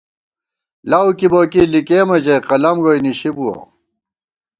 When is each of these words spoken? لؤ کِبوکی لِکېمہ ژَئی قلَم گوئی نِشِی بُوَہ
لؤ 0.89 1.07
کِبوکی 1.17 1.63
لِکېمہ 1.71 2.17
ژَئی 2.23 2.45
قلَم 2.47 2.77
گوئی 2.83 2.99
نِشِی 3.05 3.31
بُوَہ 3.35 3.53